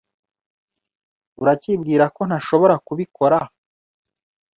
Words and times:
Uracyibwira 1.41 2.05
ko 2.15 2.21
ntashobora 2.27 2.75
kubikora? 2.87 3.37